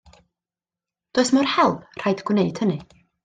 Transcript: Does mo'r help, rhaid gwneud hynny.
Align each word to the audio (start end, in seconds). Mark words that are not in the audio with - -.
Does 1.17 1.29
mo'r 1.37 1.51
help, 1.57 1.85
rhaid 2.05 2.25
gwneud 2.31 2.63
hynny. 2.65 2.81